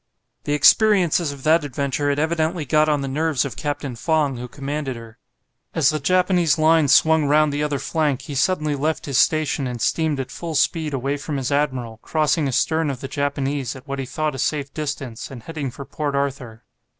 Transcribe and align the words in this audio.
The 0.45 0.53
experiences 0.55 1.31
of 1.31 1.43
that 1.43 1.63
adventure 1.63 2.09
had 2.09 2.17
evidently 2.17 2.65
got 2.65 2.89
on 2.89 3.01
the 3.01 3.07
nerves 3.07 3.45
of 3.45 3.55
Captain 3.55 3.95
Fong, 3.95 4.37
who 4.37 4.47
commanded 4.47 4.95
her. 4.95 5.19
As 5.75 5.91
the 5.91 5.99
Japanese 5.99 6.57
line 6.57 6.87
swung 6.87 7.25
round 7.25 7.53
the 7.53 7.61
other 7.61 7.77
flank, 7.77 8.23
he 8.23 8.33
suddenly 8.33 8.73
left 8.75 9.05
his 9.05 9.19
station 9.19 9.67
and 9.67 9.79
steamed 9.79 10.19
at 10.19 10.31
full 10.31 10.55
speed 10.55 10.95
away 10.95 11.17
from 11.17 11.37
his 11.37 11.51
admiral, 11.51 11.99
crossing 12.01 12.47
astern 12.47 12.89
of 12.89 12.99
the 12.99 13.07
Japanese, 13.07 13.75
at 13.75 13.87
what 13.87 13.99
he 13.99 14.07
thought 14.07 14.33
a 14.33 14.39
safe 14.39 14.73
distance, 14.73 15.29
and 15.29 15.43
heading 15.43 15.69
for 15.69 15.85
Port 15.85 16.15
Arthur. 16.15 16.63